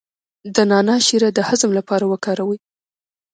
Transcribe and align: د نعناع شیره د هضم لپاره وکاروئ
د 0.55 0.57
نعناع 0.69 0.99
شیره 1.07 1.29
د 1.33 1.39
هضم 1.49 1.71
لپاره 1.79 2.05
وکاروئ 2.11 2.59